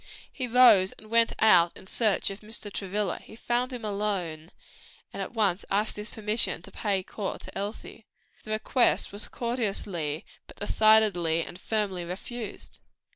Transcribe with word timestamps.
He 0.33 0.47
rose 0.47 0.93
and 0.93 1.11
went 1.11 1.31
out 1.39 1.77
in 1.77 1.85
search 1.85 2.31
of 2.31 2.39
Mr. 2.41 2.73
Travilla, 2.73 3.19
found 3.37 3.71
him 3.71 3.85
alone, 3.85 4.49
and 5.13 5.21
at 5.21 5.33
once 5.35 5.63
asked 5.69 5.95
his 5.95 6.09
permission 6.09 6.63
to 6.63 6.71
pay 6.71 7.03
his 7.03 7.13
addresses 7.13 7.45
to 7.45 7.55
Elsie. 7.55 8.07
The 8.43 8.49
request 8.49 9.11
was 9.11 9.27
courteously, 9.27 10.25
but 10.47 10.55
decidedly 10.57 11.43
and 11.45 11.59
firmly 11.61 12.03
refused. 12.03 12.79